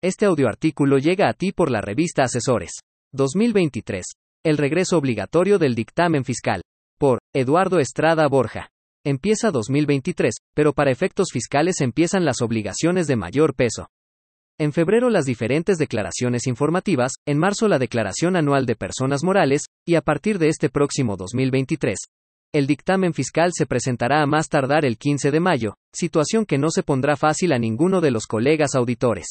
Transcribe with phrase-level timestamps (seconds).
[0.00, 2.70] Este audioartículo llega a ti por la revista Asesores.
[3.14, 4.04] 2023.
[4.44, 6.62] El regreso obligatorio del dictamen fiscal.
[7.00, 8.68] Por Eduardo Estrada Borja.
[9.04, 13.88] Empieza 2023, pero para efectos fiscales empiezan las obligaciones de mayor peso.
[14.56, 19.96] En febrero las diferentes declaraciones informativas, en marzo la declaración anual de personas morales, y
[19.96, 21.98] a partir de este próximo 2023,
[22.54, 26.70] el dictamen fiscal se presentará a más tardar el 15 de mayo, situación que no
[26.70, 29.26] se pondrá fácil a ninguno de los colegas auditores.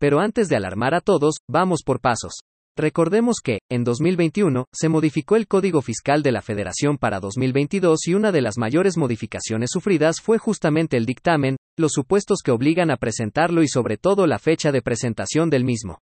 [0.00, 2.40] Pero antes de alarmar a todos, vamos por pasos.
[2.74, 8.14] Recordemos que, en 2021, se modificó el Código Fiscal de la Federación para 2022 y
[8.14, 12.96] una de las mayores modificaciones sufridas fue justamente el dictamen, los supuestos que obligan a
[12.96, 15.98] presentarlo y sobre todo la fecha de presentación del mismo.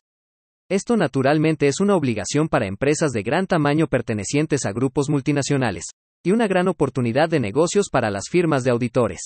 [0.71, 5.91] Esto naturalmente es una obligación para empresas de gran tamaño pertenecientes a grupos multinacionales,
[6.25, 9.21] y una gran oportunidad de negocios para las firmas de auditores.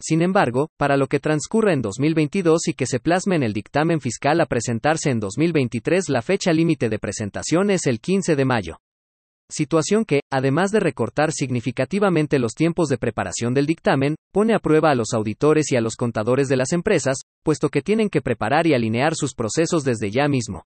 [0.01, 4.01] Sin embargo, para lo que transcurra en 2022 y que se plasme en el dictamen
[4.01, 8.79] fiscal a presentarse en 2023, la fecha límite de presentación es el 15 de mayo.
[9.51, 14.91] Situación que, además de recortar significativamente los tiempos de preparación del dictamen, pone a prueba
[14.91, 18.67] a los auditores y a los contadores de las empresas, puesto que tienen que preparar
[18.67, 20.65] y alinear sus procesos desde ya mismo.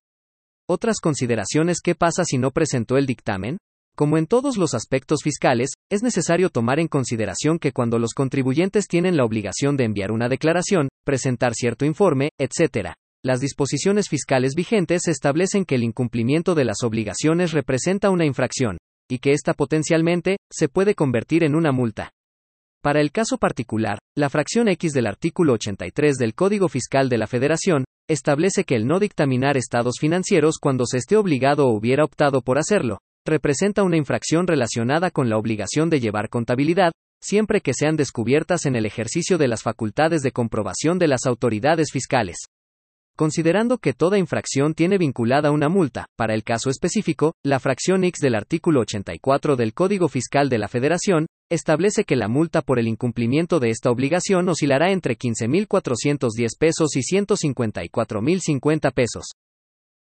[0.67, 3.59] Otras consideraciones ¿qué pasa si no presentó el dictamen?
[3.97, 8.87] Como en todos los aspectos fiscales, es necesario tomar en consideración que cuando los contribuyentes
[8.87, 15.07] tienen la obligación de enviar una declaración, presentar cierto informe, etc., las disposiciones fiscales vigentes
[15.07, 18.79] establecen que el incumplimiento de las obligaciones representa una infracción,
[19.11, 22.13] y que ésta potencialmente, se puede convertir en una multa.
[22.83, 27.27] Para el caso particular, la fracción X del artículo 83 del Código Fiscal de la
[27.27, 32.41] Federación, establece que el no dictaminar estados financieros cuando se esté obligado o hubiera optado
[32.41, 36.93] por hacerlo, representa una infracción relacionada con la obligación de llevar contabilidad,
[37.23, 41.93] siempre que sean descubiertas en el ejercicio de las facultades de comprobación de las autoridades
[41.93, 42.39] fiscales.
[43.21, 48.19] Considerando que toda infracción tiene vinculada una multa, para el caso específico, la fracción X
[48.23, 52.89] del artículo 84 del Código Fiscal de la Federación, establece que la multa por el
[52.89, 59.27] incumplimiento de esta obligación oscilará entre 15.410 pesos y 154.050 pesos.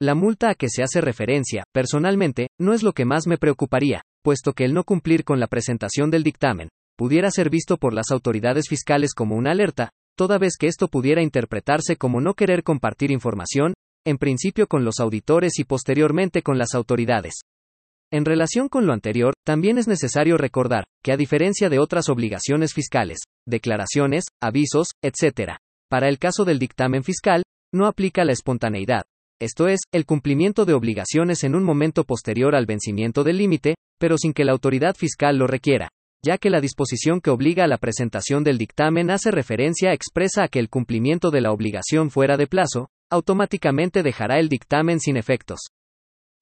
[0.01, 4.03] La multa a que se hace referencia, personalmente, no es lo que más me preocuparía,
[4.23, 8.12] puesto que el no cumplir con la presentación del dictamen, pudiera ser visto por las
[8.12, 13.12] autoridades fiscales como una alerta, toda vez que esto pudiera interpretarse como no querer compartir
[13.12, 13.75] información,
[14.05, 17.42] en principio con los auditores y posteriormente con las autoridades.
[18.10, 22.75] En relación con lo anterior, también es necesario recordar, que a diferencia de otras obligaciones
[22.75, 25.59] fiscales, declaraciones, avisos, etc.,
[25.89, 29.04] para el caso del dictamen fiscal, no aplica la espontaneidad,
[29.41, 34.19] esto es, el cumplimiento de obligaciones en un momento posterior al vencimiento del límite, pero
[34.19, 35.91] sin que la autoridad fiscal lo requiera
[36.24, 40.48] ya que la disposición que obliga a la presentación del dictamen hace referencia expresa a
[40.48, 45.59] que el cumplimiento de la obligación fuera de plazo, automáticamente dejará el dictamen sin efectos.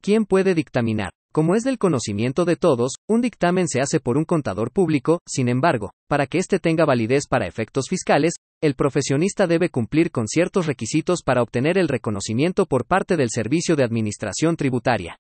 [0.01, 1.11] ¿Quién puede dictaminar?
[1.33, 5.49] Como es del conocimiento de todos, un dictamen se hace por un contador público, sin
[5.49, 10.67] embargo, para que éste tenga validez para efectos fiscales, el profesionista debe cumplir con ciertos
[10.67, 15.19] requisitos para obtener el reconocimiento por parte del Servicio de Administración Tributaria.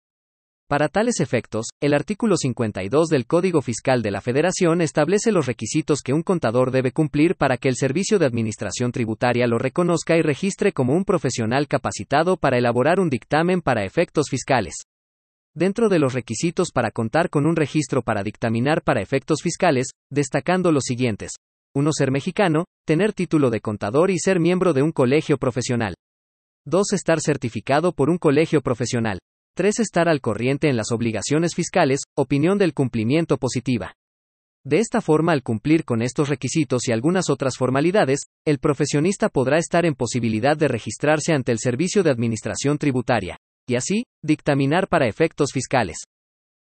[0.68, 6.00] Para tales efectos, el artículo 52 del Código Fiscal de la Federación establece los requisitos
[6.02, 10.22] que un contador debe cumplir para que el Servicio de Administración Tributaria lo reconozca y
[10.22, 14.74] registre como un profesional capacitado para elaborar un dictamen para efectos fiscales.
[15.54, 20.72] Dentro de los requisitos para contar con un registro para dictaminar para efectos fiscales, destacando
[20.72, 21.30] los siguientes.
[21.76, 21.90] 1.
[21.92, 25.94] Ser mexicano, tener título de contador y ser miembro de un colegio profesional.
[26.64, 26.92] 2.
[26.92, 29.20] Estar certificado por un colegio profesional.
[29.56, 29.78] 3.
[29.80, 33.94] Estar al corriente en las obligaciones fiscales, opinión del cumplimiento positiva.
[34.66, 39.56] De esta forma, al cumplir con estos requisitos y algunas otras formalidades, el profesionista podrá
[39.56, 45.08] estar en posibilidad de registrarse ante el Servicio de Administración Tributaria, y así, dictaminar para
[45.08, 46.00] efectos fiscales.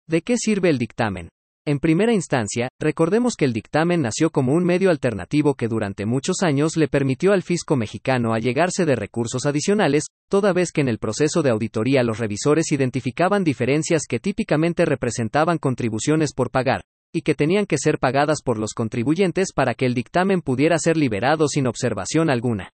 [0.08, 1.28] ¿De qué sirve el dictamen?
[1.68, 6.36] En primera instancia, recordemos que el dictamen nació como un medio alternativo que durante muchos
[6.42, 10.96] años le permitió al fisco mexicano allegarse de recursos adicionales, toda vez que en el
[10.96, 16.80] proceso de auditoría los revisores identificaban diferencias que típicamente representaban contribuciones por pagar,
[17.12, 20.96] y que tenían que ser pagadas por los contribuyentes para que el dictamen pudiera ser
[20.96, 22.70] liberado sin observación alguna.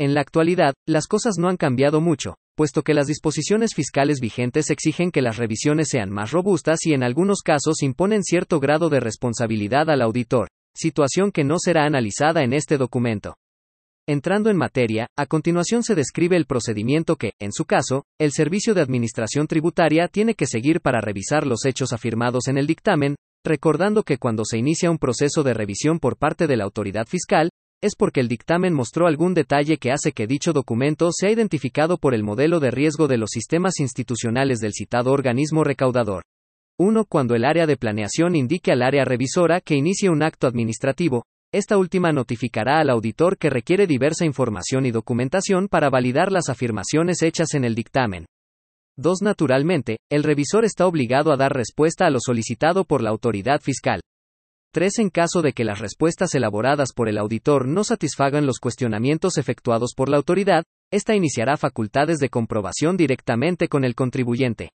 [0.00, 4.70] En la actualidad, las cosas no han cambiado mucho, puesto que las disposiciones fiscales vigentes
[4.70, 8.98] exigen que las revisiones sean más robustas y en algunos casos imponen cierto grado de
[8.98, 13.36] responsabilidad al auditor, situación que no será analizada en este documento.
[14.08, 18.72] Entrando en materia, a continuación se describe el procedimiento que, en su caso, el Servicio
[18.72, 24.02] de Administración Tributaria tiene que seguir para revisar los hechos afirmados en el dictamen, recordando
[24.02, 27.50] que cuando se inicia un proceso de revisión por parte de la autoridad fiscal,
[27.86, 32.14] es porque el dictamen mostró algún detalle que hace que dicho documento sea identificado por
[32.14, 36.22] el modelo de riesgo de los sistemas institucionales del citado organismo recaudador.
[36.78, 37.06] 1.
[37.06, 41.78] Cuando el área de planeación indique al área revisora que inicie un acto administrativo, esta
[41.78, 47.54] última notificará al auditor que requiere diversa información y documentación para validar las afirmaciones hechas
[47.54, 48.26] en el dictamen.
[48.98, 49.22] 2.
[49.22, 54.00] Naturalmente, el revisor está obligado a dar respuesta a lo solicitado por la autoridad fiscal.
[54.76, 54.98] 3.
[54.98, 59.94] En caso de que las respuestas elaboradas por el auditor no satisfagan los cuestionamientos efectuados
[59.96, 64.68] por la autoridad, ésta iniciará facultades de comprobación directamente con el contribuyente.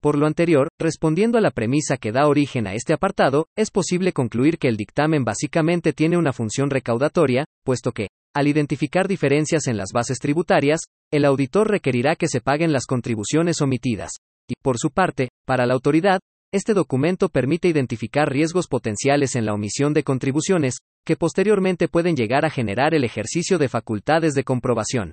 [0.00, 4.14] Por lo anterior, respondiendo a la premisa que da origen a este apartado, es posible
[4.14, 9.76] concluir que el dictamen básicamente tiene una función recaudatoria, puesto que, al identificar diferencias en
[9.76, 10.80] las bases tributarias,
[11.12, 14.12] el auditor requerirá que se paguen las contribuciones omitidas.
[14.48, 16.20] Y, por su parte, para la autoridad,
[16.52, 22.44] este documento permite identificar riesgos potenciales en la omisión de contribuciones, que posteriormente pueden llegar
[22.44, 25.12] a generar el ejercicio de facultades de comprobación.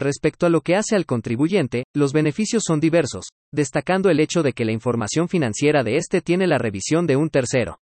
[0.00, 4.52] Respecto a lo que hace al contribuyente, los beneficios son diversos, destacando el hecho de
[4.52, 7.78] que la información financiera de éste tiene la revisión de un tercero.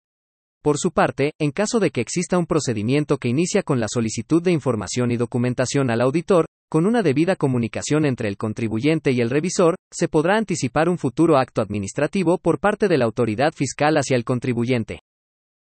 [0.62, 4.42] Por su parte, en caso de que exista un procedimiento que inicia con la solicitud
[4.42, 9.30] de información y documentación al auditor, con una debida comunicación entre el contribuyente y el
[9.30, 14.16] revisor, se podrá anticipar un futuro acto administrativo por parte de la autoridad fiscal hacia
[14.16, 15.00] el contribuyente.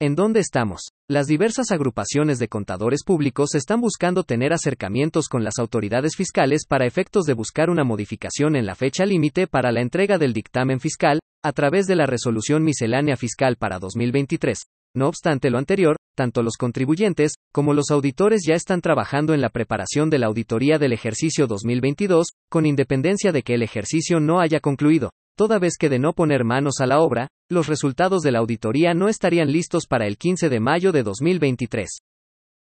[0.00, 0.90] ¿En dónde estamos?
[1.08, 6.86] Las diversas agrupaciones de contadores públicos están buscando tener acercamientos con las autoridades fiscales para
[6.86, 11.20] efectos de buscar una modificación en la fecha límite para la entrega del dictamen fiscal,
[11.42, 14.58] a través de la resolución miscelánea fiscal para 2023,
[14.94, 19.50] no obstante lo anterior, tanto los contribuyentes, como los auditores ya están trabajando en la
[19.50, 24.58] preparación de la auditoría del ejercicio 2022, con independencia de que el ejercicio no haya
[24.58, 25.12] concluido.
[25.36, 28.94] Toda vez que de no poner manos a la obra, los resultados de la auditoría
[28.94, 32.00] no estarían listos para el 15 de mayo de 2023.